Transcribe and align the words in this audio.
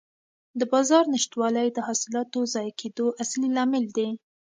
د 0.59 0.61
بازار 0.71 1.03
نشتوالی 1.13 1.67
د 1.71 1.77
حاصلاتو 1.87 2.39
ضایع 2.53 2.73
کېدو 2.81 3.05
اصلي 3.23 3.49
لامل 3.55 3.85
دی. 3.97 4.09